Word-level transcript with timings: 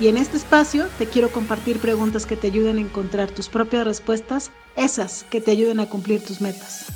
Y 0.00 0.08
en 0.08 0.16
este 0.16 0.36
espacio 0.36 0.88
te 0.98 1.06
quiero 1.06 1.30
compartir 1.30 1.80
preguntas 1.80 2.26
que 2.26 2.36
te 2.36 2.48
ayuden 2.48 2.78
a 2.78 2.80
encontrar 2.80 3.30
tus 3.30 3.48
propias 3.48 3.84
respuestas, 3.84 4.50
esas 4.74 5.22
que 5.24 5.40
te 5.40 5.52
ayuden 5.52 5.78
a 5.78 5.88
cumplir 5.88 6.24
tus 6.24 6.40
metas. 6.40 6.86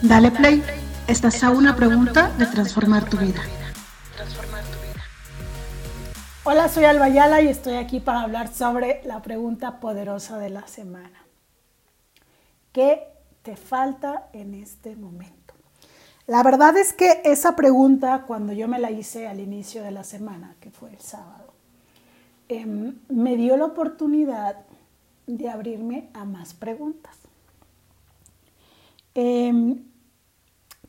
Dale 0.00 0.30
play, 0.30 0.62
estás 1.08 1.42
a 1.42 1.50
una 1.50 1.74
pregunta 1.74 2.30
de 2.38 2.46
transformar 2.46 3.08
tu 3.08 3.16
vida. 3.16 3.42
Hola, 6.44 6.68
soy 6.68 6.84
Alba 6.84 7.06
Ayala 7.06 7.42
y 7.42 7.48
estoy 7.48 7.74
aquí 7.74 7.98
para 7.98 8.22
hablar 8.22 8.54
sobre 8.54 9.02
la 9.04 9.20
pregunta 9.20 9.80
poderosa 9.80 10.38
de 10.38 10.50
la 10.50 10.66
semana. 10.68 11.26
¿Qué 12.72 13.02
te 13.42 13.56
falta 13.56 14.28
en 14.32 14.54
este 14.54 14.94
momento? 14.94 15.54
La 16.26 16.44
verdad 16.44 16.76
es 16.76 16.92
que 16.92 17.20
esa 17.24 17.56
pregunta, 17.56 18.22
cuando 18.26 18.52
yo 18.52 18.68
me 18.68 18.78
la 18.78 18.92
hice 18.92 19.26
al 19.26 19.40
inicio 19.40 19.82
de 19.82 19.90
la 19.90 20.04
semana, 20.04 20.54
que 20.60 20.70
fue 20.70 20.90
el 20.90 21.00
sábado, 21.00 21.39
Em, 22.50 22.98
me 23.08 23.36
dio 23.36 23.56
la 23.56 23.66
oportunidad 23.66 24.56
de 25.28 25.48
abrirme 25.48 26.08
a 26.14 26.24
más 26.24 26.52
preguntas. 26.52 27.16
Em, 29.14 29.84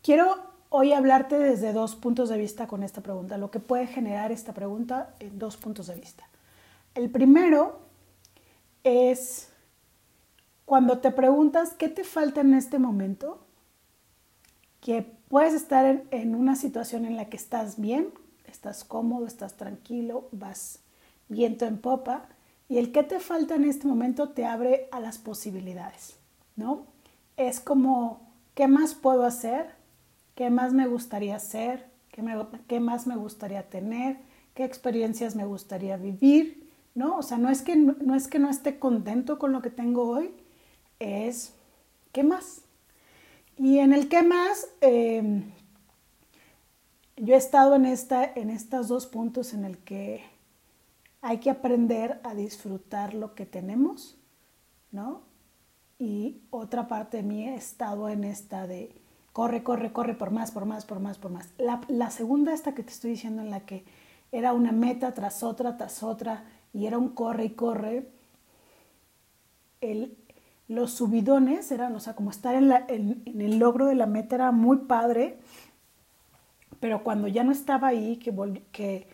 quiero 0.01 0.37
hoy 0.69 0.91
hablarte 0.91 1.37
desde 1.37 1.71
dos 1.71 1.95
puntos 1.95 2.29
de 2.29 2.39
vista 2.39 2.65
con 2.65 2.81
esta 2.81 3.01
pregunta, 3.01 3.37
lo 3.37 3.51
que 3.51 3.59
puede 3.59 3.85
generar 3.85 4.31
esta 4.31 4.53
pregunta 4.53 5.13
en 5.19 5.37
dos 5.37 5.55
puntos 5.55 5.85
de 5.85 5.93
vista. 5.93 6.27
El 6.95 7.11
primero 7.11 7.81
es 8.83 9.49
cuando 10.65 10.97
te 10.97 11.11
preguntas 11.11 11.75
qué 11.75 11.89
te 11.89 12.03
falta 12.03 12.41
en 12.41 12.55
este 12.55 12.79
momento, 12.79 13.45
que 14.79 15.03
puedes 15.27 15.53
estar 15.53 16.05
en 16.09 16.33
una 16.33 16.55
situación 16.55 17.05
en 17.05 17.17
la 17.17 17.25
que 17.29 17.37
estás 17.37 17.79
bien, 17.79 18.09
estás 18.47 18.83
cómodo, 18.83 19.27
estás 19.27 19.57
tranquilo, 19.57 20.27
vas 20.31 20.80
viento 21.31 21.65
en 21.65 21.77
popa 21.77 22.27
y 22.69 22.77
el 22.77 22.91
que 22.91 23.03
te 23.03 23.19
falta 23.19 23.55
en 23.55 23.65
este 23.65 23.87
momento 23.87 24.29
te 24.29 24.45
abre 24.45 24.87
a 24.91 24.99
las 24.99 25.17
posibilidades, 25.17 26.17
¿no? 26.55 26.85
Es 27.37 27.59
como, 27.59 28.21
¿qué 28.53 28.67
más 28.67 28.93
puedo 28.93 29.25
hacer? 29.25 29.71
¿Qué 30.35 30.49
más 30.49 30.73
me 30.73 30.87
gustaría 30.87 31.35
hacer? 31.35 31.89
¿Qué, 32.11 32.79
más 32.79 33.07
me 33.07 33.15
gustaría 33.15 33.69
tener? 33.69 34.17
¿Qué 34.53 34.65
experiencias 34.65 35.35
me 35.35 35.45
gustaría 35.45 35.97
vivir? 35.97 36.69
¿No? 36.93 37.17
O 37.17 37.23
sea, 37.23 37.37
no 37.37 37.49
es 37.49 37.61
que 37.61 37.75
no, 37.75 38.15
es 38.15 38.27
que 38.27 38.39
no 38.39 38.49
esté 38.49 38.77
contento 38.77 39.39
con 39.39 39.53
lo 39.53 39.61
que 39.61 39.69
tengo 39.69 40.09
hoy, 40.09 40.31
es 40.99 41.53
¿qué 42.11 42.23
más? 42.23 42.61
Y 43.57 43.79
en 43.79 43.93
el 43.93 44.09
qué 44.09 44.23
más, 44.23 44.67
em, 44.81 45.51
yo 47.15 47.33
he 47.33 47.37
estado 47.37 47.75
en, 47.75 47.85
esta, 47.85 48.25
en 48.25 48.49
estos 48.49 48.89
dos 48.89 49.07
puntos 49.07 49.53
en 49.53 49.63
el 49.63 49.77
que 49.77 50.30
hay 51.21 51.39
que 51.39 51.49
aprender 51.49 52.19
a 52.23 52.33
disfrutar 52.33 53.13
lo 53.13 53.35
que 53.35 53.45
tenemos, 53.45 54.17
¿no? 54.91 55.21
Y 55.99 56.41
otra 56.49 56.87
parte 56.87 57.17
de 57.17 57.23
mí 57.23 57.47
he 57.47 57.55
estado 57.55 58.09
en 58.09 58.23
esta 58.23 58.65
de 58.65 59.01
corre, 59.33 59.63
corre, 59.63 59.93
corre 59.93 60.15
por 60.15 60.31
más, 60.31 60.51
por 60.51 60.65
más, 60.65 60.85
por 60.85 60.99
más, 60.99 61.17
por 61.19 61.31
más. 61.31 61.49
La, 61.57 62.09
segunda, 62.09 62.53
esta 62.53 62.73
que 62.73 62.83
te 62.83 62.91
estoy 62.91 63.11
diciendo, 63.11 63.43
en 63.43 63.51
la 63.51 63.61
que 63.61 63.85
era 64.31 64.53
una 64.53 64.71
meta 64.71 65.13
tras 65.13 65.43
otra, 65.43 65.77
tras 65.77 66.01
otra, 66.01 66.43
y 66.73 66.87
era 66.87 66.97
un 66.97 67.09
corre 67.09 67.45
y 67.45 67.49
corre, 67.51 68.09
el, 69.79 70.17
los 70.67 70.91
subidones 70.91 71.71
eran, 71.71 71.95
o 71.95 71.99
sea, 71.99 72.15
como 72.15 72.31
estar 72.31 72.55
en, 72.55 72.71
en, 72.87 73.41
el 73.41 73.59
logro 73.59 73.85
de 73.85 73.95
la 73.95 74.07
meta 74.07 74.35
era 74.35 74.51
muy 74.51 74.77
padre, 74.77 75.37
pero 76.79 77.03
cuando 77.03 77.27
ya 77.27 77.43
no 77.43 77.51
estaba 77.51 77.89
ahí, 77.89 78.17
que, 78.17 78.33
que 78.71 79.07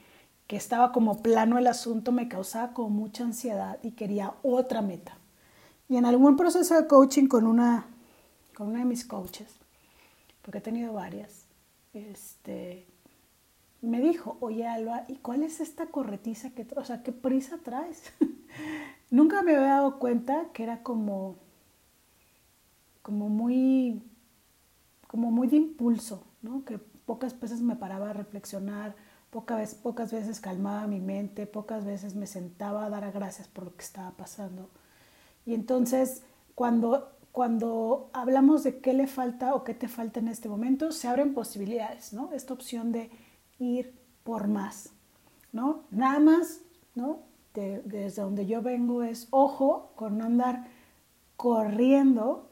que 0.48 0.56
estaba 0.56 0.94
como 0.94 1.22
plano 1.22 1.58
el 1.58 1.68
asunto, 1.68 2.12
me 2.12 2.30
causaba 2.30 2.74
como 2.74 2.90
mucha 2.90 3.24
ansiedad 3.24 3.80
y 3.84 3.92
quería 3.92 4.34
otra 4.44 4.82
meta. 4.82 5.18
Y 5.90 5.98
en 5.98 6.06
algún 6.06 6.38
proceso 6.38 6.76
de 6.76 6.88
coaching 6.88 7.28
con 7.28 7.46
una, 7.46 7.86
con 8.56 8.68
una 8.68 8.80
de 8.80 8.86
mis 8.86 9.06
coaches, 9.06 9.50
porque 10.42 10.60
he 10.60 10.62
tenido 10.62 10.94
varias, 10.94 11.46
este, 11.94 12.88
me 13.82 14.00
dijo, 14.00 14.38
oye 14.40 14.68
Alba, 14.68 15.04
¿y 15.08 15.16
cuál 15.16 15.44
es 15.44 15.60
esta 15.60 15.88
corretiza 15.88 16.52
que? 16.52 16.66
O 16.76 16.86
sea, 16.86 17.04
¿qué 17.04 17.12
prisa 17.12 17.60
traes? 17.64 18.14
Nunca 19.12 19.42
me 19.44 19.56
había 19.56 19.68
dado 19.68 20.00
cuenta 20.00 20.48
que 20.54 20.64
era 20.64 20.84
como, 20.84 21.36
como 23.02 23.30
muy, 23.30 24.02
como 25.08 25.32
muy 25.32 25.48
de 25.48 25.58
impulso, 25.58 26.24
¿no? 26.42 26.66
Que 26.66 26.78
pocas 26.78 27.40
veces 27.40 27.62
me 27.62 27.76
paraba 27.76 28.10
a 28.10 28.14
reflexionar, 28.14 28.96
Pocas, 29.30 30.12
veces 30.12 30.40
calmaba 30.40 30.88
mi 30.88 31.00
mente, 31.00 31.46
pocas 31.46 31.86
veces 31.86 32.16
me 32.16 32.28
sentaba 32.28 32.86
a 32.86 32.90
dar 32.90 33.12
gracias 33.12 33.48
por 33.48 33.66
lo 33.66 33.76
que 33.76 33.84
estaba 33.84 34.12
pasando. 34.12 34.70
Y 35.46 35.54
entonces, 35.54 36.24
cuando, 36.56 37.12
cuando 37.32 38.10
hablamos 38.14 38.64
de 38.64 38.80
qué 38.80 38.94
le 38.94 39.06
falta 39.08 39.54
o 39.54 39.64
qué 39.64 39.74
te 39.74 39.88
falta 39.88 40.20
en 40.20 40.28
este 40.28 40.50
momento, 40.50 40.92
se 40.92 41.08
abren 41.08 41.34
posibilidades, 41.34 42.14
¿no? 42.14 42.32
Esta 42.34 42.54
opción 42.54 42.92
de 42.92 43.12
ir 43.60 43.94
por 44.24 44.48
más, 44.48 44.92
¿no? 45.52 45.84
Nada 45.92 46.20
más, 46.20 46.62
¿no? 46.96 47.28
desde 47.54 48.22
donde 48.22 48.46
yo 48.46 48.62
vengo 48.62 49.02
es 49.02 49.28
ojo 49.32 49.92
con 49.96 50.20
no 50.20 50.26
andar 50.26 50.68
corriendo, 51.38 52.50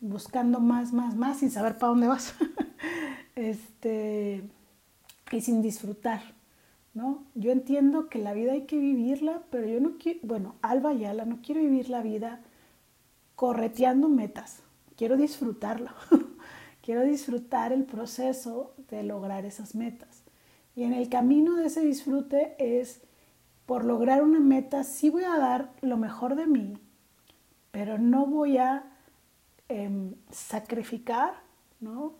buscando 0.00 0.60
más, 0.60 0.92
más, 0.92 1.14
más, 1.14 1.38
sin 1.38 1.50
saber 1.50 1.78
para 1.78 1.90
dónde 1.90 2.08
vas. 2.08 2.34
este, 3.36 4.42
y 5.30 5.40
sin 5.40 5.62
disfrutar, 5.62 6.22
¿no? 6.94 7.24
Yo 7.34 7.52
entiendo 7.52 8.08
que 8.08 8.18
la 8.18 8.32
vida 8.32 8.52
hay 8.52 8.66
que 8.66 8.78
vivirla, 8.78 9.42
pero 9.50 9.66
yo 9.66 9.80
no 9.80 9.98
quiero, 9.98 10.20
bueno, 10.22 10.54
Alba 10.62 10.92
Yala, 10.92 11.24
no 11.24 11.40
quiero 11.42 11.60
vivir 11.60 11.90
la 11.90 12.02
vida 12.02 12.40
correteando 13.36 14.08
metas, 14.08 14.60
quiero 14.96 15.16
disfrutarlo, 15.16 15.90
quiero 16.82 17.02
disfrutar 17.02 17.72
el 17.72 17.84
proceso 17.84 18.72
de 18.90 19.02
lograr 19.02 19.44
esas 19.44 19.74
metas. 19.74 20.22
Y 20.74 20.84
en 20.84 20.92
el 20.92 21.08
camino 21.08 21.56
de 21.56 21.66
ese 21.66 21.82
disfrute 21.82 22.54
es, 22.58 23.02
por 23.66 23.84
lograr 23.84 24.22
una 24.22 24.40
meta, 24.40 24.84
sí 24.84 25.10
voy 25.10 25.24
a 25.24 25.36
dar 25.36 25.72
lo 25.82 25.96
mejor 25.96 26.36
de 26.36 26.46
mí, 26.46 26.78
pero 27.70 27.98
no 27.98 28.26
voy 28.26 28.58
a 28.58 28.84
em, 29.68 30.14
sacrificar 30.30 31.34
¿no? 31.80 32.14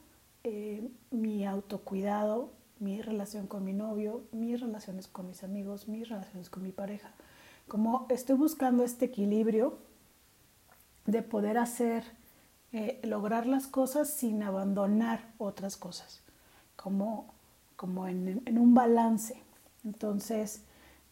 Eh, 0.45 0.89
mi 1.11 1.45
autocuidado, 1.47 2.51
mi 2.81 3.03
relación 3.03 3.47
con 3.47 3.65
mi 3.65 3.73
novio, 3.73 4.23
mis 4.33 4.61
relaciones 4.61 5.09
con 5.09 5.29
mis 5.29 5.43
amigos, 5.43 5.89
mis 5.89 6.09
relaciones 6.09 6.51
con 6.51 6.63
mi 6.63 6.73
pareja. 6.73 7.11
Como 7.67 8.07
estoy 8.09 8.37
buscando 8.37 8.85
este 8.85 9.07
equilibrio 9.07 9.79
de 11.07 11.23
poder 11.23 11.59
hacer, 11.59 12.05
eh, 12.73 13.01
lograr 13.03 13.47
las 13.47 13.67
cosas 13.67 14.11
sin 14.11 14.43
abandonar 14.43 15.33
otras 15.39 15.77
cosas, 15.77 16.23
como, 16.77 17.35
como 17.77 18.07
en, 18.07 18.43
en, 18.45 18.59
un 18.59 18.75
balance. 18.75 19.43
Entonces, 19.85 20.63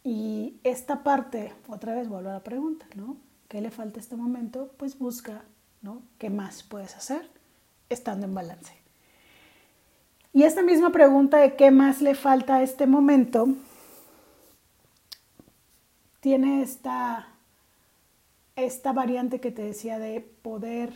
y 0.05 0.61
esta 0.65 1.03
parte, 1.03 1.53
otra 1.69 1.95
vez 1.95 2.09
vuelvo 2.09 2.31
a 2.31 2.35
la 2.35 2.45
pregunta, 2.45 2.87
¿no? 2.95 3.17
¿Qué 3.49 3.61
le 3.61 3.71
falta 3.71 3.99
a 3.99 4.03
este 4.03 4.17
momento? 4.17 4.71
Pues 4.77 4.99
busca, 4.99 5.45
¿no? 5.83 6.03
¿Qué 6.19 6.31
más 6.31 6.63
puedes 6.63 6.97
hacer 6.97 7.31
estando 7.89 8.27
en 8.27 8.35
balance? 8.35 8.86
Y 10.37 10.43
esta 10.43 10.63
misma 10.63 10.93
pregunta 10.93 11.39
de 11.39 11.57
qué 11.57 11.71
más 11.71 12.03
le 12.03 12.15
falta 12.15 12.57
a 12.57 12.63
este 12.63 12.87
momento 12.87 13.49
tiene 16.21 16.61
esta, 16.61 17.29
esta 18.55 18.93
variante 18.93 19.41
que 19.41 19.51
te 19.51 19.63
decía 19.63 19.99
de 19.99 20.21
poder 20.21 20.93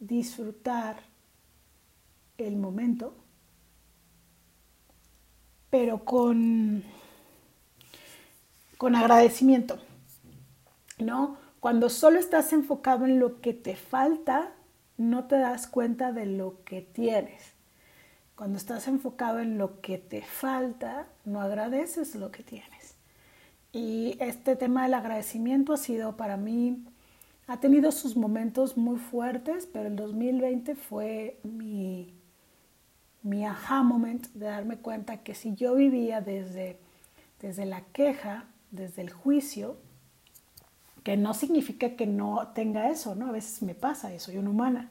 disfrutar 0.00 0.96
el 2.36 2.56
momento, 2.56 3.14
pero 5.70 6.04
con, 6.04 6.82
con 8.78 8.96
agradecimiento, 8.96 9.78
¿no? 10.98 11.36
Cuando 11.60 11.88
solo 11.88 12.18
estás 12.18 12.52
enfocado 12.52 13.04
en 13.04 13.20
lo 13.20 13.40
que 13.40 13.54
te 13.54 13.76
falta, 13.76 14.54
no 14.96 15.28
te 15.28 15.38
das 15.38 15.68
cuenta 15.68 16.10
de 16.10 16.26
lo 16.26 16.64
que 16.64 16.82
tienes. 16.82 17.53
Cuando 18.36 18.58
estás 18.58 18.88
enfocado 18.88 19.38
en 19.38 19.58
lo 19.58 19.80
que 19.80 19.98
te 19.98 20.22
falta, 20.22 21.06
no 21.24 21.40
agradeces 21.40 22.14
lo 22.16 22.30
que 22.30 22.42
tienes. 22.42 22.96
Y 23.72 24.16
este 24.20 24.56
tema 24.56 24.84
del 24.84 24.94
agradecimiento 24.94 25.72
ha 25.72 25.76
sido 25.76 26.16
para 26.16 26.36
mí 26.36 26.84
ha 27.46 27.60
tenido 27.60 27.92
sus 27.92 28.16
momentos 28.16 28.76
muy 28.76 28.98
fuertes, 28.98 29.68
pero 29.70 29.88
el 29.88 29.96
2020 29.96 30.74
fue 30.76 31.38
mi, 31.42 32.14
mi 33.22 33.44
aha 33.44 33.82
moment 33.82 34.26
de 34.28 34.46
darme 34.46 34.78
cuenta 34.78 35.18
que 35.18 35.34
si 35.34 35.54
yo 35.54 35.74
vivía 35.74 36.20
desde, 36.20 36.78
desde 37.40 37.66
la 37.66 37.82
queja, 37.82 38.46
desde 38.70 39.02
el 39.02 39.10
juicio, 39.10 39.76
que 41.02 41.18
no 41.18 41.34
significa 41.34 41.96
que 41.96 42.06
no 42.06 42.48
tenga 42.54 42.88
eso, 42.88 43.14
¿no? 43.14 43.28
A 43.28 43.32
veces 43.32 43.62
me 43.62 43.74
pasa 43.74 44.12
eso, 44.14 44.26
soy 44.26 44.38
una 44.38 44.50
humana, 44.50 44.90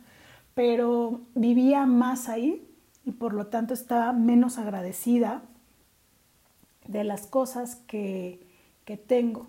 pero 0.54 1.22
vivía 1.34 1.88
más 1.88 2.30
ahí 2.30 2.69
y 3.05 3.11
por 3.11 3.33
lo 3.33 3.47
tanto 3.47 3.73
estaba 3.73 4.13
menos 4.13 4.57
agradecida 4.57 5.44
de 6.88 7.03
las 7.03 7.27
cosas 7.27 7.75
que, 7.88 8.45
que 8.85 8.97
tengo, 8.97 9.47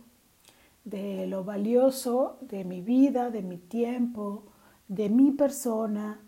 de 0.85 1.27
lo 1.27 1.45
valioso 1.45 2.39
de 2.41 2.65
mi 2.65 2.81
vida, 2.81 3.31
de 3.31 3.43
mi 3.43 3.57
tiempo, 3.57 4.45
de 4.89 5.09
mi 5.09 5.31
persona, 5.31 6.21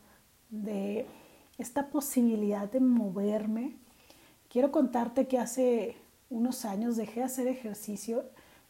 de 0.50 1.06
esta 1.58 1.88
posibilidad 1.88 2.70
de 2.70 2.80
moverme. 2.80 3.76
Quiero 4.48 4.70
contarte 4.70 5.26
que 5.26 5.38
hace 5.38 5.96
unos 6.30 6.64
años 6.64 6.96
dejé 6.96 7.20
de 7.20 7.26
hacer 7.26 7.46
ejercicio 7.48 8.24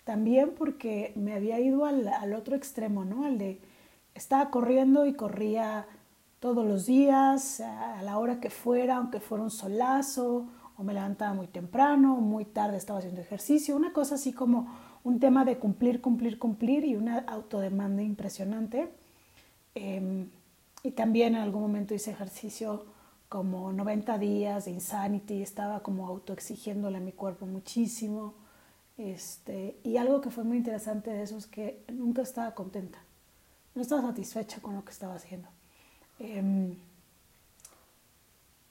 también 0.05 0.53
porque 0.57 1.13
me 1.17 1.35
había 1.35 1.59
ido 1.59 1.85
al, 1.85 2.07
al 2.09 2.35
otro 2.35 2.55
extremo, 2.57 3.05
¿no? 3.05 3.25
Al 3.25 3.39
de 3.39 3.61
estaba 4.15 4.51
corriendo 4.51 5.07
y 5.07 5.15
corría 5.15 5.87
todos 6.41 6.67
los 6.67 6.87
días, 6.87 7.61
a 7.61 8.03
la 8.03 8.19
hora 8.19 8.41
que 8.41 8.51
fuera, 8.51 8.97
aunque 8.97 9.21
fuera 9.21 9.45
un 9.45 9.51
solazo, 9.51 10.47
o 10.79 10.83
me 10.83 10.93
levantaba 10.93 11.33
muy 11.35 11.47
temprano, 11.47 12.17
muy 12.17 12.45
tarde 12.45 12.77
estaba 12.77 12.99
haciendo 12.99 13.21
ejercicio, 13.21 13.77
una 13.77 13.93
cosa 13.93 14.17
así 14.17 14.33
como 14.33 14.69
un 15.05 15.21
tema 15.21 15.45
de 15.45 15.59
cumplir, 15.59 16.01
cumplir, 16.01 16.39
cumplir 16.39 16.85
y 16.85 16.97
una 16.97 17.21
autodemanda 17.21 18.03
impresionante. 18.03 18.93
Em, 19.75 20.29
y 20.83 20.91
también 20.93 21.35
en 21.35 21.43
algún 21.43 21.63
momento 21.63 21.95
hice 21.95 22.11
ejercicio 22.11 22.85
como 23.29 23.73
90 23.73 24.19
días 24.19 24.67
de 24.67 24.73
insanity, 24.73 25.43
estaba 25.43 25.81
como 25.83 26.07
autoexigiéndole 26.07 26.99
a 26.99 27.01
mi 27.01 27.13
cuerpo 27.13 27.47
muchísimo. 27.47 28.35
Este, 28.99 29.79
y 29.83 29.97
algo 29.97 30.21
que 30.21 30.31
fue 30.31 30.45
muy 30.45 30.57
interesante 30.59 31.11
de 31.11 31.23
eso 31.23 31.37
es 31.37 31.47
que 31.47 31.85
nunca 31.93 32.23
estaba 32.23 32.55
contenta, 32.55 32.99
no 33.75 33.83
estaba 33.83 34.03
satisfecha 34.03 34.61
con 34.61 34.75
lo 34.75 34.85
que 34.85 34.93
estaba 34.93 35.15
haciendo. 35.15 35.49
Em, 36.19 36.77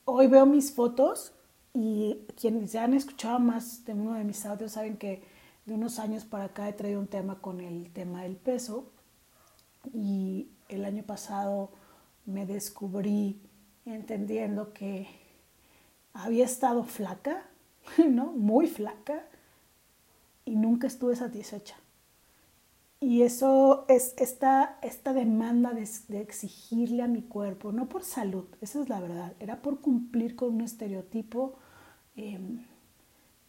hoy 0.04 0.26
veo 0.26 0.46
mis 0.46 0.72
fotos 0.72 1.32
y 1.72 2.18
quienes 2.40 2.72
ya 2.72 2.84
han 2.84 2.94
escuchado 2.94 3.38
más 3.38 3.84
de 3.84 3.92
uno 3.92 4.14
de 4.14 4.24
mis 4.24 4.44
audios 4.46 4.72
saben 4.72 4.96
que 4.96 5.22
de 5.64 5.74
unos 5.74 5.98
años 5.98 6.24
para 6.24 6.44
acá 6.44 6.68
he 6.68 6.72
traído 6.72 6.98
un 6.98 7.06
tema 7.06 7.40
con 7.40 7.60
el 7.60 7.92
tema 7.92 8.22
del 8.22 8.36
peso 8.36 8.90
y 9.94 10.48
el 10.68 10.84
año 10.84 11.04
pasado 11.04 11.70
me 12.24 12.46
descubrí 12.46 13.40
entendiendo 13.84 14.72
que 14.72 15.06
había 16.14 16.44
estado 16.44 16.82
flaca, 16.82 17.44
¿no? 18.08 18.32
Muy 18.32 18.66
flaca 18.66 19.24
y 20.44 20.56
nunca 20.56 20.88
estuve 20.88 21.14
satisfecha. 21.14 21.76
Y 23.00 23.22
eso 23.22 23.84
es 23.88 24.14
esta, 24.16 24.78
esta 24.82 25.12
demanda 25.12 25.72
de, 25.74 26.20
exigirle 26.20 27.02
a 27.02 27.08
mi 27.08 27.22
cuerpo, 27.22 27.70
no 27.70 27.88
por 27.88 28.02
salud, 28.04 28.46
esa 28.62 28.80
es 28.80 28.88
la 28.88 29.00
verdad, 29.00 29.34
era 29.38 29.60
por 29.60 29.80
cumplir 29.80 30.34
con 30.34 30.54
un 30.54 30.62
estereotipo 30.62 31.58
em, 32.16 32.64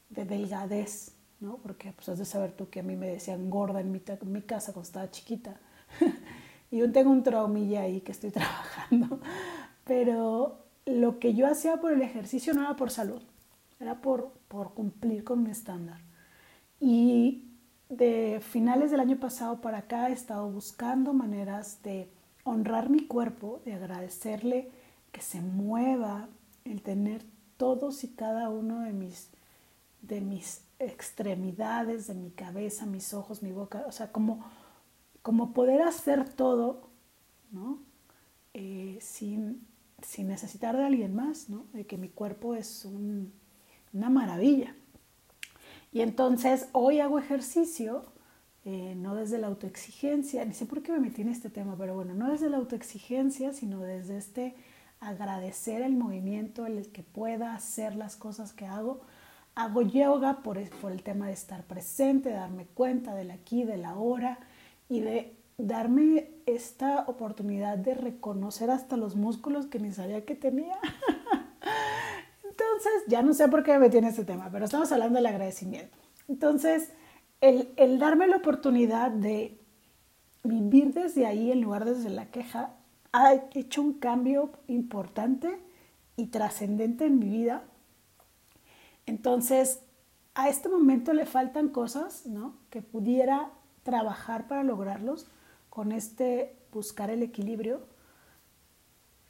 de 0.09 0.25
delgadez, 0.25 1.13
¿no? 1.39 1.57
Porque 1.57 1.93
pues 1.93 2.09
has 2.09 2.19
de 2.19 2.25
saber 2.25 2.51
tú 2.51 2.69
que 2.69 2.81
a 2.81 2.83
mí 2.83 2.95
me 2.97 3.07
decían 3.07 3.49
gorda 3.49 3.79
en 3.79 3.91
mi, 3.91 4.01
en 4.05 4.31
mi 4.31 4.41
casa 4.41 4.73
cuando 4.73 4.87
estaba 4.87 5.11
chiquita. 5.11 5.59
y 6.71 6.77
yo 6.79 6.91
tengo 6.91 7.11
un 7.11 7.23
traumilla 7.23 7.83
ahí 7.83 8.01
que 8.01 8.11
estoy 8.11 8.31
trabajando. 8.31 9.21
Pero 9.85 10.65
lo 10.85 11.19
que 11.19 11.33
yo 11.35 11.47
hacía 11.47 11.77
por 11.77 11.93
el 11.93 12.01
ejercicio 12.01 12.53
no 12.53 12.61
era 12.61 12.75
por 12.75 12.91
salud, 12.91 13.21
era 13.79 14.01
por, 14.01 14.31
por 14.49 14.73
cumplir 14.73 15.23
con 15.23 15.39
un 15.39 15.47
estándar. 15.47 16.01
Y 16.79 17.46
de 17.89 18.41
finales 18.41 18.91
del 18.91 18.99
año 18.99 19.17
pasado 19.17 19.61
para 19.61 19.79
acá 19.79 20.09
he 20.09 20.13
estado 20.13 20.49
buscando 20.49 21.13
maneras 21.13 21.81
de 21.83 22.09
honrar 22.43 22.89
mi 22.89 23.05
cuerpo, 23.05 23.61
de 23.65 23.73
agradecerle 23.73 24.69
que 25.11 25.21
se 25.21 25.41
mueva, 25.41 26.27
el 26.65 26.81
tener 26.81 27.23
todos 27.57 28.03
y 28.03 28.09
cada 28.09 28.49
uno 28.49 28.81
de 28.81 28.93
mis, 28.93 29.29
de 30.01 30.21
mis 30.21 30.61
extremidades, 30.79 32.07
de 32.07 32.13
mi 32.13 32.29
cabeza, 32.29 32.85
mis 32.85 33.13
ojos, 33.13 33.41
mi 33.41 33.51
boca, 33.51 33.83
o 33.87 33.91
sea, 33.91 34.11
como, 34.11 34.45
como 35.21 35.53
poder 35.53 35.81
hacer 35.81 36.29
todo, 36.29 36.89
¿no? 37.51 37.79
Eh, 38.53 38.97
sin, 39.01 39.65
sin, 40.01 40.27
necesitar 40.27 40.75
de 40.75 40.85
alguien 40.85 41.15
más, 41.15 41.49
¿no? 41.49 41.65
De 41.73 41.85
que 41.85 41.97
mi 41.97 42.09
cuerpo 42.09 42.55
es 42.55 42.85
una 42.85 44.09
maravilla. 44.09 44.75
Y 45.97 46.01
entonces 46.01 46.69
hoy 46.73 46.99
hago 46.99 47.17
ejercicio, 47.17 48.05
eh, 48.65 48.93
no 48.95 49.15
desde 49.15 49.39
la 49.39 49.47
autoexigencia, 49.47 50.45
ni 50.45 50.53
sé 50.53 50.67
por 50.67 50.83
qué 50.83 50.91
me 50.91 50.99
metí 50.99 51.23
en 51.23 51.29
este 51.29 51.49
tema, 51.49 51.75
pero 51.75 51.95
bueno, 51.95 52.13
no 52.13 52.29
desde 52.29 52.51
la 52.51 52.57
autoexigencia, 52.57 53.51
sino 53.51 53.79
desde 53.79 54.17
este 54.17 54.53
agradecer 54.99 55.81
el 55.81 55.93
movimiento, 55.93 56.67
el 56.67 56.91
que 56.91 57.01
pueda 57.01 57.55
hacer 57.55 57.95
las 57.95 58.15
cosas 58.15 58.53
que 58.53 58.67
hago. 58.67 59.01
Hago 59.55 59.81
yoga 59.81 60.43
por, 60.43 60.59
el 60.59 61.01
tema 61.01 61.25
de 61.25 61.33
estar 61.33 61.63
presente, 61.63 62.29
darme 62.29 62.67
cuenta 62.67 63.15
del 63.15 63.31
aquí, 63.31 63.63
de 63.63 63.77
la 63.77 63.89
ahora 63.89 64.37
y 64.89 64.99
de 64.99 65.35
darme 65.57 66.29
esta 66.45 67.05
oportunidad 67.07 67.79
de 67.79 67.95
reconocer 67.95 68.69
hasta 68.69 68.97
los 68.97 69.15
músculos 69.15 69.65
que 69.65 69.79
ni 69.79 69.91
sabía 69.91 70.25
que 70.25 70.35
tenía. 70.35 70.77
Entonces, 72.59 73.03
ya 73.07 73.21
no 73.21 73.33
sé 73.33 73.47
por 73.49 73.63
qué 73.63 73.73
me 73.73 73.79
metí 73.79 73.97
en 73.97 74.05
este 74.05 74.25
tema, 74.25 74.49
pero 74.51 74.65
estamos 74.65 74.91
hablando 74.91 75.17
del 75.17 75.27
agradecimiento. 75.27 75.95
Entonces, 76.27 76.91
el, 77.39 77.71
el 77.77 77.99
darme 77.99 78.27
la 78.27 78.37
oportunidad 78.37 79.11
de 79.11 79.59
vivir 80.43 80.93
desde 80.93 81.27
ahí 81.27 81.51
en 81.51 81.61
lugar 81.61 81.85
desde 81.85 82.09
la 82.09 82.31
queja 82.31 82.73
ha 83.11 83.33
hecho 83.53 83.81
un 83.81 83.93
cambio 83.93 84.51
importante 84.67 85.59
y 86.15 86.27
trascendente 86.27 87.05
en 87.05 87.19
mi 87.19 87.29
vida. 87.29 87.63
Entonces, 89.05 89.81
a 90.33 90.49
este 90.49 90.67
momento 90.67 91.13
le 91.13 91.25
faltan 91.25 91.69
cosas 91.69 92.25
¿no? 92.25 92.55
que 92.69 92.81
pudiera 92.81 93.51
trabajar 93.83 94.47
para 94.47 94.63
lograrlos 94.63 95.27
con 95.69 95.91
este 95.91 96.55
buscar 96.71 97.09
el 97.09 97.23
equilibrio 97.23 97.81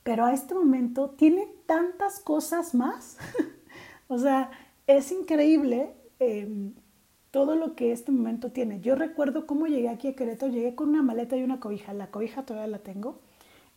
pero 0.07 0.23
a 0.23 0.31
este 0.31 0.55
momento 0.55 1.09
tiene 1.09 1.49
tantas 1.65 2.21
cosas 2.21 2.73
más. 2.73 3.17
o 4.07 4.17
sea, 4.17 4.49
es 4.87 5.11
increíble 5.11 5.95
em, 6.19 6.75
todo 7.29 7.57
lo 7.57 7.75
que 7.75 7.91
este 7.91 8.13
momento 8.13 8.49
tiene. 8.53 8.79
Yo 8.79 8.95
recuerdo 8.95 9.45
cómo 9.45 9.67
llegué 9.67 9.89
aquí 9.89 10.07
a 10.07 10.15
Querétaro, 10.15 10.49
llegué 10.49 10.75
con 10.75 10.87
una 10.87 11.01
maleta 11.01 11.35
y 11.35 11.43
una 11.43 11.59
cobija. 11.59 11.91
La 11.91 12.07
cobija 12.07 12.45
todavía 12.45 12.71
la 12.71 12.79
tengo. 12.79 13.19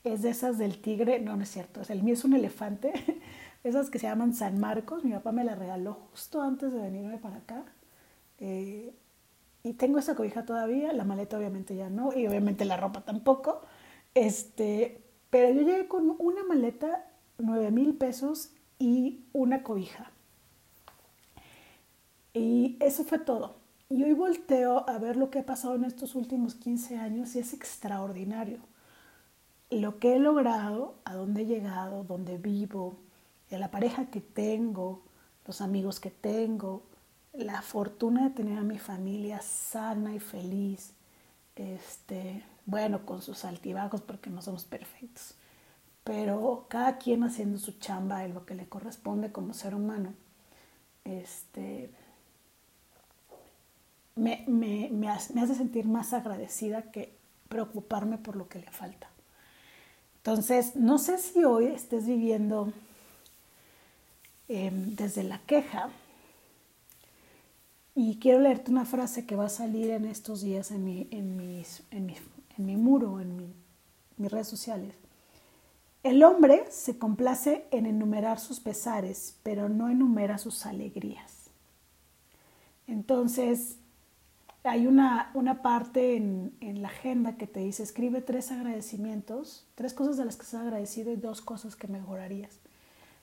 Es 0.04 0.22
de 0.22 0.30
esas 0.30 0.56
del 0.56 0.80
tigre, 0.80 1.18
no, 1.18 1.34
no 1.34 1.42
es 1.42 1.50
cierto, 1.50 1.80
el 1.88 2.04
mío 2.04 2.14
es 2.14 2.24
un 2.24 2.34
elefante, 2.34 2.92
esas 3.64 3.90
que 3.90 3.98
se 3.98 4.06
llaman 4.06 4.32
San 4.32 4.60
Marcos. 4.60 5.04
Mi 5.04 5.10
papá 5.10 5.32
me 5.32 5.42
la 5.42 5.56
regaló 5.56 5.94
justo 6.12 6.42
antes 6.42 6.72
de 6.72 6.78
venirme 6.80 7.18
para 7.18 7.38
acá. 7.38 7.64
Eh, 8.38 8.94
y 9.64 9.72
tengo 9.72 9.98
esa 9.98 10.14
cobija 10.14 10.44
todavía, 10.44 10.92
la 10.92 11.02
maleta 11.02 11.36
obviamente 11.36 11.74
ya 11.74 11.90
no, 11.90 12.16
y 12.16 12.24
obviamente 12.28 12.64
la 12.64 12.76
ropa 12.76 13.00
tampoco. 13.00 13.62
Este, 14.14 15.09
pero 15.30 15.50
yo 15.54 15.62
llegué 15.62 15.88
con 15.88 16.16
una 16.18 16.44
maleta, 16.44 17.06
9 17.38 17.70
mil 17.70 17.94
pesos 17.94 18.50
y 18.78 19.20
una 19.32 19.62
cobija. 19.62 20.10
Y 22.34 22.76
eso 22.80 23.04
fue 23.04 23.18
todo. 23.18 23.56
Y 23.88 24.04
hoy 24.04 24.12
volteo 24.12 24.88
a 24.88 24.98
ver 24.98 25.16
lo 25.16 25.30
que 25.30 25.40
ha 25.40 25.46
pasado 25.46 25.74
en 25.74 25.84
estos 25.84 26.14
últimos 26.14 26.54
15 26.54 26.96
años 26.96 27.34
y 27.34 27.40
es 27.40 27.52
extraordinario. 27.52 28.58
Lo 29.70 29.98
que 29.98 30.16
he 30.16 30.18
logrado, 30.18 30.94
a 31.04 31.14
dónde 31.14 31.42
he 31.42 31.46
llegado, 31.46 32.04
dónde 32.04 32.38
vivo, 32.38 32.94
la 33.58 33.70
pareja 33.70 34.06
que 34.06 34.20
tengo, 34.20 35.02
los 35.46 35.60
amigos 35.60 35.98
que 35.98 36.10
tengo, 36.10 36.82
la 37.32 37.62
fortuna 37.62 38.24
de 38.24 38.30
tener 38.30 38.58
a 38.58 38.62
mi 38.62 38.78
familia 38.78 39.40
sana 39.40 40.14
y 40.14 40.20
feliz, 40.20 40.92
este, 41.56 42.44
bueno, 42.66 43.04
con 43.04 43.22
sus 43.22 43.44
altibajos 43.44 44.00
porque 44.00 44.30
no 44.30 44.42
somos 44.42 44.64
perfectos, 44.64 45.34
pero 46.04 46.66
cada 46.68 46.98
quien 46.98 47.24
haciendo 47.24 47.58
su 47.58 47.72
chamba 47.78 48.24
en 48.24 48.34
lo 48.34 48.46
que 48.46 48.54
le 48.54 48.68
corresponde 48.68 49.32
como 49.32 49.54
ser 49.54 49.74
humano, 49.74 50.14
este, 51.04 51.90
me, 54.16 54.44
me, 54.46 55.08
hace, 55.08 55.54
sentir 55.54 55.86
más 55.86 56.12
agradecida 56.12 56.90
que 56.90 57.12
preocuparme 57.48 58.18
por 58.18 58.36
lo 58.36 58.48
que 58.48 58.60
le 58.60 58.70
falta. 58.70 59.08
Entonces, 60.18 60.76
no 60.76 60.98
sé 60.98 61.18
si 61.18 61.44
hoy 61.44 61.66
estés 61.66 62.06
viviendo 62.06 62.72
em, 64.48 64.94
desde 64.94 65.22
la 65.22 65.38
queja, 65.46 65.90
y 67.94 68.18
quiero 68.18 68.40
leerte 68.40 68.70
una 68.70 68.84
frase 68.84 69.26
que 69.26 69.36
va 69.36 69.46
a 69.46 69.50
salir 69.50 69.90
en 69.90 70.06
estos 70.06 70.42
días 70.42 70.70
en, 70.70 70.84
mi, 70.84 71.08
en, 71.10 71.36
mis, 71.36 71.82
en, 71.90 72.14
en 72.60 72.66
mi 72.66 72.76
muro, 72.76 73.20
en 73.20 73.54
mis 74.16 74.30
redes 74.30 74.48
sociales. 74.48 74.94
El 76.02 76.22
hombre 76.22 76.64
se 76.70 76.98
complace 76.98 77.66
en 77.70 77.86
enumerar 77.86 78.38
sus 78.38 78.60
pesares, 78.60 79.36
pero 79.42 79.68
no 79.68 79.88
enumera 79.88 80.38
sus 80.38 80.64
alegrías. 80.64 81.50
Entonces, 82.86 83.76
hay 84.62 84.86
una, 84.86 85.30
una 85.34 85.62
parte 85.62 86.16
en, 86.16 86.54
en, 86.60 86.82
la 86.82 86.88
agenda 86.88 87.36
que 87.36 87.46
te 87.46 87.60
dice, 87.60 87.82
escribe 87.82 88.20
tres 88.20 88.50
agradecimientos, 88.50 89.66
tres 89.74 89.94
cosas 89.94 90.16
de 90.16 90.24
las 90.24 90.36
que 90.36 90.42
estás 90.42 90.62
agradecido 90.62 91.12
y 91.12 91.16
dos 91.16 91.40
cosas 91.40 91.76
que 91.76 91.88
mejorarías. 91.88 92.58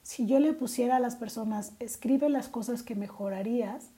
Si 0.04 0.26
yo 0.26 0.40
le 0.40 0.54
pusiera 0.54 0.96
a 0.98 1.00
las 1.00 1.16
personas, 1.16 1.74
escribe 1.80 2.30
las 2.30 2.48
cosas 2.48 2.82
que 2.82 2.96
mejorarías, 2.96 3.90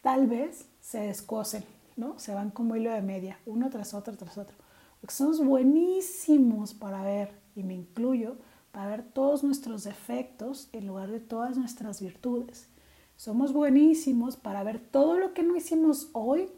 tal 0.00 0.26
vez 0.26 0.66
se 0.80 1.00
descosen, 1.00 1.64
¿no? 1.96 2.18
Se 2.18 2.34
van 2.34 2.50
como 2.50 2.76
hilo 2.76 2.92
de 2.92 3.02
media, 3.02 3.38
uno 3.46 3.70
tras 3.70 3.94
otro, 3.94 4.16
tras 4.16 4.38
otro. 4.38 4.56
Porque 5.00 5.14
somos 5.14 5.44
buenísimos 5.44 6.74
para 6.74 7.02
ver 7.02 7.34
y 7.54 7.62
me 7.62 7.74
incluyo, 7.74 8.36
para 8.70 8.88
ver 8.88 9.02
todos 9.02 9.44
nuestros 9.44 9.84
defectos 9.84 10.68
en 10.72 10.86
lugar 10.86 11.10
de 11.10 11.20
todas 11.20 11.56
nuestras 11.56 12.00
virtudes. 12.00 12.68
Somos 13.16 13.52
buenísimos 13.52 14.36
para 14.36 14.64
ver 14.64 14.78
todo 14.78 15.18
lo 15.18 15.34
que 15.34 15.42
no 15.42 15.56
hicimos 15.56 16.08
hoy 16.12 16.48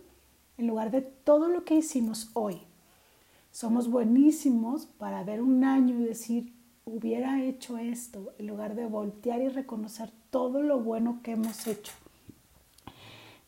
en 0.57 0.67
lugar 0.67 0.91
de 0.91 1.03
todo 1.03 1.49
lo 1.49 1.65
que 1.65 1.75
hicimos 1.75 2.31
hoy. 2.35 2.63
Somos 3.51 3.89
buenísimos 3.91 4.87
para 4.87 5.23
ver 5.25 5.41
un 5.41 5.65
año 5.65 5.99
y 6.01 6.05
decir, 6.05 6.53
hubiera 6.85 7.43
hecho 7.43 7.79
esto, 7.79 8.33
en 8.39 8.47
lugar 8.47 8.75
de 8.75 8.87
voltear 8.87 9.41
y 9.41 9.49
reconocer 9.49 10.11
todo 10.31 10.63
lo 10.63 10.81
bueno 10.81 11.21
que 11.23 11.33
hemos 11.33 11.67
hecho. 11.67 11.93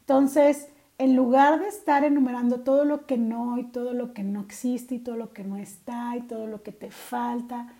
Entonces, 0.00 0.68
en 0.98 1.14
lugar 1.14 1.60
de 1.60 1.68
estar 1.68 2.04
enumerando 2.04 2.60
todo 2.60 2.84
lo 2.84 3.06
que 3.06 3.18
no 3.18 3.58
y 3.58 3.64
todo 3.64 3.92
lo 3.92 4.14
que 4.14 4.22
no 4.22 4.40
existe 4.40 4.94
y 4.94 4.98
todo 4.98 5.16
lo 5.16 5.32
que 5.32 5.44
no 5.44 5.56
está 5.56 6.16
y 6.16 6.22
todo 6.22 6.46
lo 6.46 6.62
que 6.62 6.72
te 6.72 6.90
falta, 6.90 7.72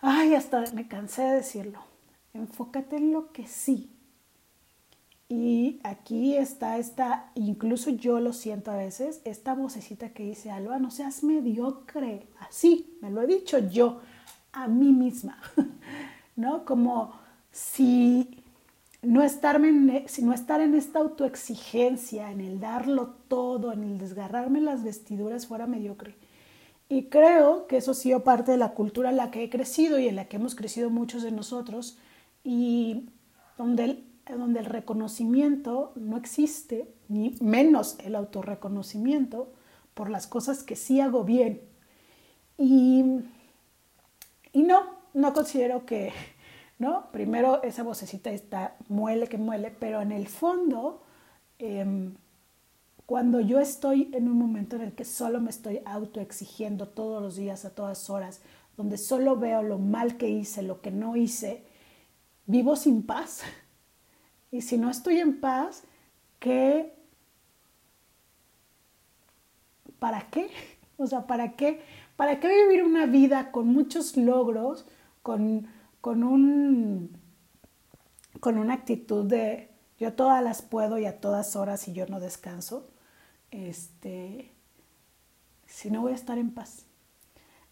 ay, 0.00 0.34
hasta 0.34 0.64
me 0.72 0.88
cansé 0.88 1.22
de 1.22 1.36
decirlo, 1.36 1.78
enfócate 2.32 2.96
en 2.96 3.12
lo 3.12 3.32
que 3.32 3.46
sí. 3.46 3.90
Y 5.28 5.80
aquí 5.84 6.36
está 6.36 6.78
esta, 6.78 7.30
incluso 7.34 7.90
yo 7.90 8.20
lo 8.20 8.32
siento 8.32 8.70
a 8.70 8.76
veces, 8.76 9.22
esta 9.24 9.54
vocecita 9.54 10.10
que 10.10 10.24
dice, 10.24 10.50
Alba, 10.50 10.78
no 10.78 10.90
seas 10.90 11.24
mediocre, 11.24 12.26
así, 12.40 12.98
me 13.00 13.10
lo 13.10 13.22
he 13.22 13.26
dicho 13.26 13.58
yo 13.58 14.00
a 14.52 14.68
mí 14.68 14.92
misma, 14.92 15.40
¿no? 16.36 16.64
Como 16.64 17.14
si 17.50 18.43
no, 19.04 19.22
estarme 19.22 19.68
en, 19.68 19.90
e, 19.90 20.06
estar 20.06 20.60
en 20.60 20.74
esta 20.74 20.98
autoexigencia, 20.98 22.30
en 22.30 22.40
el 22.40 22.60
darlo 22.60 23.14
todo, 23.28 23.72
en 23.72 23.84
el 23.84 23.98
desgarrarme 23.98 24.60
las 24.60 24.82
vestiduras 24.82 25.46
fuera 25.46 25.66
mediocre. 25.66 26.14
Y 26.88 27.04
creo 27.04 27.66
que 27.66 27.78
eso 27.78 27.92
ha 27.92 27.94
sido 27.94 28.24
parte 28.24 28.52
de 28.52 28.58
la 28.58 28.74
cultura 28.74 29.10
en 29.10 29.16
la 29.16 29.30
que 29.30 29.42
he 29.42 29.50
crecido 29.50 29.98
y 29.98 30.08
en 30.08 30.16
la 30.16 30.26
que 30.26 30.36
hemos 30.36 30.54
crecido 30.54 30.90
muchos 30.90 31.22
de 31.22 31.32
nosotros 31.32 31.98
y 32.44 33.08
donde 33.56 33.84
el, 33.84 34.04
donde 34.28 34.60
el 34.60 34.66
reconocimiento 34.66 35.92
no 35.96 36.16
existe, 36.16 36.92
ni 37.08 37.36
menos 37.40 37.96
el 38.04 38.14
autorreconocimiento 38.14 39.52
por 39.94 40.10
las 40.10 40.26
cosas 40.26 40.62
que 40.62 40.76
sí 40.76 41.00
hago 41.00 41.24
bien. 41.24 41.62
Y, 42.58 43.04
y 44.52 44.62
no, 44.62 44.82
no 45.14 45.32
considero 45.32 45.86
que, 45.86 46.12
¿no? 46.78 47.10
Primero 47.12 47.62
esa 47.62 47.82
vocecita 47.82 48.30
está 48.30 48.76
muele 48.88 49.28
que 49.28 49.38
muele, 49.38 49.70
pero 49.70 50.00
en 50.00 50.12
el 50.12 50.28
fondo, 50.28 51.02
em, 51.58 52.14
cuando 53.06 53.40
yo 53.40 53.60
estoy 53.60 54.10
en 54.12 54.28
un 54.28 54.38
momento 54.38 54.76
en 54.76 54.82
el 54.82 54.92
que 54.92 55.04
solo 55.04 55.40
me 55.40 55.50
estoy 55.50 55.80
autoexigiendo 55.84 56.88
todos 56.88 57.22
los 57.22 57.36
días, 57.36 57.64
a 57.64 57.74
todas 57.74 58.08
horas, 58.10 58.40
donde 58.76 58.98
solo 58.98 59.36
veo 59.36 59.62
lo 59.62 59.78
mal 59.78 60.16
que 60.16 60.28
hice, 60.28 60.62
lo 60.62 60.80
que 60.80 60.90
no 60.90 61.16
hice, 61.16 61.64
vivo 62.46 62.76
sin 62.76 63.02
paz. 63.02 63.42
Y 64.50 64.62
si 64.62 64.78
no 64.78 64.90
estoy 64.90 65.18
en 65.18 65.40
paz, 65.40 65.84
¿qué? 66.38 66.94
¿Para 69.98 70.28
qué? 70.30 70.50
O 70.96 71.06
sea, 71.06 71.26
¿para 71.26 71.52
qué? 71.52 71.80
¿Para 72.16 72.38
qué 72.38 72.46
vivir 72.46 72.84
una 72.84 73.06
vida 73.06 73.50
con 73.50 73.66
muchos 73.66 74.16
logros, 74.16 74.86
con 75.22 75.66
con, 76.04 76.22
un, 76.22 77.16
con 78.38 78.58
una 78.58 78.74
actitud 78.74 79.24
de 79.24 79.70
yo 79.98 80.12
todas 80.12 80.44
las 80.44 80.60
puedo 80.60 80.98
y 80.98 81.06
a 81.06 81.18
todas 81.18 81.56
horas 81.56 81.88
y 81.88 81.94
yo 81.94 82.04
no 82.04 82.20
descanso, 82.20 82.90
este, 83.50 84.52
si 85.64 85.90
no 85.90 86.02
voy 86.02 86.12
a 86.12 86.16
estar 86.16 86.36
en 86.36 86.50
paz. 86.50 86.84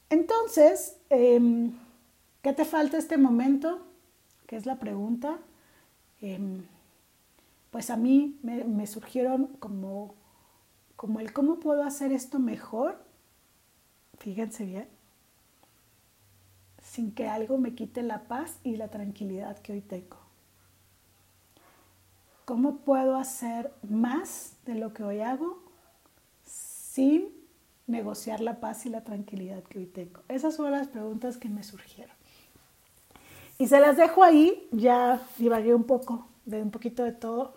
Entonces, 0.08 0.96
em, 1.10 1.78
¿qué 2.40 2.54
te 2.54 2.64
falta 2.64 2.96
este 2.96 3.18
momento? 3.18 3.86
¿Qué 4.46 4.56
es 4.56 4.64
la 4.64 4.76
pregunta? 4.76 5.38
Em, 6.22 6.64
pues 7.70 7.90
a 7.90 7.98
mí 7.98 8.38
me, 8.42 8.64
me, 8.64 8.86
surgieron 8.86 9.48
como, 9.58 10.14
como 10.96 11.20
el 11.20 11.34
cómo 11.34 11.60
puedo 11.60 11.82
hacer 11.82 12.12
esto 12.12 12.38
mejor. 12.38 13.04
Fíjense 14.16 14.64
bien 14.64 15.01
sin 16.92 17.12
que 17.12 17.26
algo 17.26 17.56
me 17.56 17.74
quite 17.74 18.02
la 18.02 18.24
paz 18.24 18.58
y 18.62 18.76
la 18.76 18.88
tranquilidad 18.88 19.58
que 19.60 19.72
hoy 19.72 19.80
tengo. 19.80 20.18
¿Cómo 22.44 22.80
puedo 22.80 23.16
hacer 23.16 23.72
más 23.88 24.56
de 24.66 24.74
lo 24.74 24.92
que 24.92 25.02
hoy 25.02 25.20
hago 25.20 25.62
sin 26.44 27.30
negociar 27.86 28.40
la 28.42 28.60
paz 28.60 28.84
y 28.84 28.90
la 28.90 29.04
tranquilidad 29.04 29.62
que 29.62 29.78
hoy 29.78 29.86
tengo? 29.86 30.20
Esas 30.28 30.58
fueron 30.58 30.78
las 30.78 30.88
preguntas 30.88 31.38
que 31.38 31.48
me 31.48 31.62
surgieron. 31.62 32.14
Y 33.56 33.68
se 33.68 33.80
las 33.80 33.96
dejo 33.96 34.22
ahí, 34.22 34.68
ya 34.70 35.18
divagué 35.38 35.74
un 35.74 35.84
poco, 35.84 36.28
de 36.44 36.60
un 36.60 36.70
poquito 36.70 37.04
de 37.04 37.12
todo, 37.12 37.54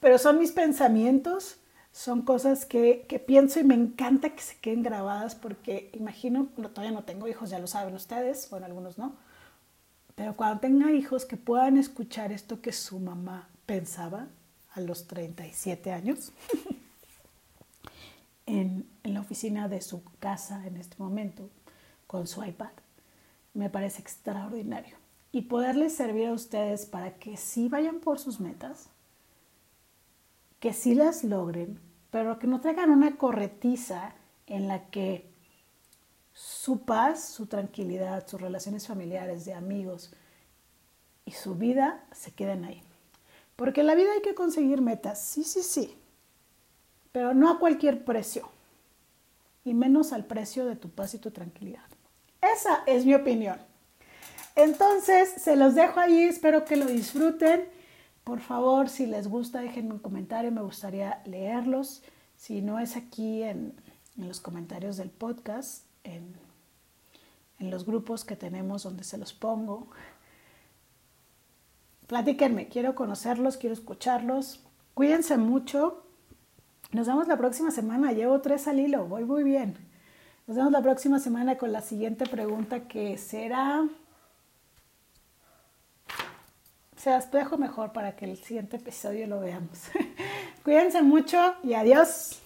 pero 0.00 0.18
son 0.18 0.40
mis 0.40 0.50
pensamientos 0.50 1.58
son 1.92 2.22
cosas 2.22 2.64
que, 2.64 3.22
pienso 3.26 3.60
y 3.60 3.64
me 3.64 3.74
encanta 3.74 4.30
que 4.30 4.42
se 4.42 4.56
queden 4.56 4.82
grabadas 4.82 5.34
porque 5.34 5.90
imagino, 5.92 6.48
no, 6.56 6.70
todavía 6.70 6.96
no 6.96 7.04
tengo 7.04 7.28
hijos, 7.28 7.50
ya 7.50 7.58
lo 7.58 7.66
saben 7.66 7.94
ustedes, 7.94 8.48
bueno, 8.50 8.66
algunos 8.66 8.96
no, 8.96 9.14
pero 10.14 10.34
cuando 10.34 10.60
tenga 10.60 10.90
hijos 10.92 11.26
que 11.26 11.36
puedan 11.36 11.76
escuchar 11.76 12.32
esto 12.32 12.60
que 12.62 12.72
su 12.72 12.98
mamá 12.98 13.48
pensaba 13.66 14.28
a 14.74 14.80
los 14.80 15.06
37 15.06 15.92
años 15.92 16.32
en, 18.46 18.86
en 19.02 19.14
la 19.14 19.20
oficina 19.20 19.68
de 19.68 19.82
su 19.82 20.02
casa 20.18 20.66
en 20.66 20.78
este 20.78 20.96
momento 20.98 21.50
con 22.06 22.26
su 22.26 22.42
iPad, 22.42 22.70
me 23.54 23.68
parece 23.68 24.00
extraordinario. 24.00 24.96
Y 25.30 25.42
poderles 25.42 25.94
servir 25.94 26.28
a 26.28 26.32
ustedes 26.32 26.84
para 26.84 27.14
que 27.14 27.38
sí 27.38 27.68
vayan 27.68 28.00
por 28.00 28.18
sus 28.18 28.38
metas, 28.38 28.88
que 30.62 30.72
sí 30.72 30.94
las 30.94 31.24
logren, 31.24 31.80
pero 32.12 32.38
que 32.38 32.46
no 32.46 32.60
traigan 32.60 32.90
una 32.90 33.16
corretiza 33.16 34.14
en 34.46 34.68
la 34.68 34.86
que 34.90 35.28
su 36.32 36.84
paz, 36.84 37.24
su 37.24 37.46
tranquilidad, 37.46 38.28
sus 38.28 38.40
relaciones 38.40 38.86
familiares, 38.86 39.44
de 39.44 39.54
amigos 39.54 40.14
y 41.24 41.32
su 41.32 41.56
vida 41.56 42.04
se 42.12 42.30
queden 42.30 42.64
ahí. 42.64 42.80
Porque 43.56 43.80
en 43.80 43.88
la 43.88 43.96
vida 43.96 44.12
hay 44.14 44.22
que 44.22 44.36
conseguir 44.36 44.82
metas, 44.82 45.20
sí, 45.20 45.42
sí, 45.42 45.64
sí, 45.64 45.98
pero 47.10 47.34
no 47.34 47.50
a 47.50 47.58
cualquier 47.58 48.04
precio, 48.04 48.48
y 49.64 49.74
menos 49.74 50.12
al 50.12 50.26
precio 50.26 50.64
de 50.64 50.76
tu 50.76 50.90
paz 50.90 51.12
y 51.14 51.18
tu 51.18 51.32
tranquilidad. 51.32 51.82
Esa 52.40 52.84
es 52.86 53.04
mi 53.04 53.16
opinión. 53.16 53.60
Entonces, 54.54 55.28
se 55.28 55.56
los 55.56 55.74
dejo 55.74 55.98
ahí, 55.98 56.22
espero 56.22 56.64
que 56.64 56.76
lo 56.76 56.86
disfruten. 56.86 57.81
Por 58.24 58.40
favor, 58.40 58.88
si 58.88 59.06
les 59.06 59.28
gusta, 59.28 59.60
déjenme 59.60 59.94
un 59.94 59.98
comentario, 59.98 60.52
me 60.52 60.62
gustaría 60.62 61.20
leerlos. 61.24 62.02
Si 62.36 62.62
no 62.62 62.78
es 62.78 62.96
aquí 62.96 63.42
en, 63.42 63.74
los 64.16 64.40
comentarios 64.40 64.96
del 64.96 65.10
podcast, 65.10 65.86
en, 66.04 66.34
en, 67.58 67.70
los 67.70 67.84
grupos 67.86 68.24
que 68.24 68.36
tenemos 68.36 68.82
donde 68.84 69.04
se 69.04 69.18
los 69.18 69.32
pongo. 69.32 69.88
Platíquenme, 72.06 72.68
quiero 72.68 72.94
conocerlos, 72.94 73.56
quiero 73.56 73.74
escucharlos. 73.74 74.60
Cuídense 74.94 75.38
mucho. 75.38 76.04
Nos 76.92 77.06
vemos 77.06 77.26
la 77.26 77.38
próxima 77.38 77.70
semana. 77.70 78.12
Llevo 78.12 78.40
tres 78.40 78.68
al 78.68 78.78
hilo, 78.78 79.06
voy 79.06 79.24
muy 79.24 79.42
bien. 79.42 79.76
Nos 80.46 80.56
vemos 80.56 80.72
la 80.72 80.82
próxima 80.82 81.18
semana 81.18 81.56
con 81.56 81.72
la 81.72 81.80
siguiente 81.80 82.26
pregunta 82.26 82.86
que 82.86 83.16
será 83.16 83.88
se 87.02 87.10
las 87.10 87.32
dejo 87.32 87.58
mejor 87.58 87.92
para 87.92 88.14
que 88.14 88.26
el 88.26 88.36
siguiente 88.36 88.76
episodio 88.76 89.26
lo 89.26 89.40
veamos. 89.40 89.90
Cuídense 90.62 91.02
mucho 91.02 91.36
y 91.64 91.74
adiós. 91.74 92.40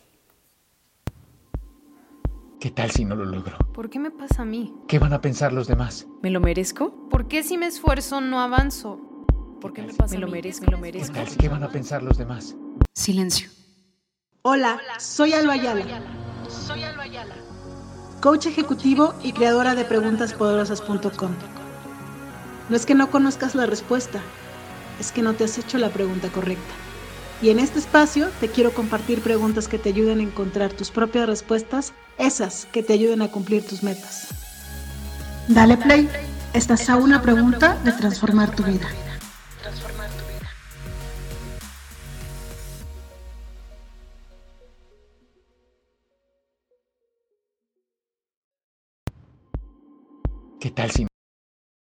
¿Qué 2.58 2.70
tal 2.70 2.90
si 2.90 3.04
no 3.04 3.14
lo 3.16 3.26
logro? 3.26 3.58
¿Por 3.74 3.90
qué 3.90 3.98
me 3.98 4.10
pasa 4.10 4.42
a 4.42 4.44
mí? 4.46 4.74
¿Qué 4.88 4.98
van 4.98 5.12
a 5.12 5.20
pensar 5.20 5.52
los 5.52 5.68
demás? 5.68 6.06
¿Me 6.22 6.30
lo 6.30 6.40
merezco? 6.40 7.06
¿Por 7.10 7.28
qué 7.28 7.42
si 7.42 7.58
me 7.58 7.66
esfuerzo 7.66 8.22
no 8.22 8.40
avanzo? 8.40 8.98
¿Por 9.60 9.74
qué 9.74 9.82
me 9.82 9.92
pasa 9.92 10.14
¿Me 10.14 10.20
lo 10.22 10.28
merezco? 10.28 10.64
¿Me 10.64 10.72
lo 10.72 10.78
merezco? 10.78 11.12
¿Qué, 11.12 11.24
tal, 11.24 11.36
¿Qué 11.36 11.48
van 11.50 11.62
a 11.62 11.68
pensar 11.68 12.02
los 12.02 12.16
demás? 12.16 12.56
Silencio. 12.94 13.50
Hola, 14.40 14.80
soy 14.98 15.34
Alba 15.34 15.52
Ayala. 15.52 15.84
Soy 16.48 16.82
Alba 16.82 17.02
Ayala. 17.02 17.34
Coach 18.22 18.46
ejecutivo 18.46 19.12
y 19.22 19.32
creadora 19.32 19.74
de 19.74 19.84
preguntaspoderosas.com. 19.84 21.32
No 22.70 22.74
es 22.74 22.86
que 22.86 22.94
no 22.94 23.10
conozcas 23.10 23.54
la 23.54 23.66
respuesta, 23.66 24.20
es 25.00 25.12
que 25.12 25.22
no 25.22 25.34
te 25.34 25.44
has 25.44 25.58
hecho 25.58 25.78
la 25.78 25.90
pregunta 25.90 26.28
correcta. 26.28 26.74
Y 27.42 27.50
en 27.50 27.58
este 27.58 27.78
espacio 27.78 28.28
te 28.40 28.48
quiero 28.48 28.72
compartir 28.72 29.20
preguntas 29.20 29.68
que 29.68 29.78
te 29.78 29.90
ayuden 29.90 30.20
a 30.20 30.22
encontrar 30.22 30.72
tus 30.72 30.90
propias 30.90 31.26
respuestas, 31.26 31.92
esas 32.18 32.66
que 32.72 32.82
te 32.82 32.94
ayuden 32.94 33.22
a 33.22 33.28
cumplir 33.28 33.66
tus 33.66 33.82
metas. 33.82 34.28
Dale 35.48 35.76
play, 35.76 36.08
estás 36.54 36.88
a 36.88 36.96
una 36.96 37.20
pregunta 37.20 37.78
de 37.84 37.92
transformar 37.92 38.54
tu 38.54 38.62
vida. 38.62 38.88